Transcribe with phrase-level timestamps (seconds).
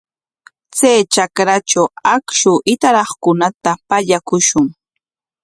[0.77, 4.65] Chay trakratraw akshu hitaraqkunata pallakushun.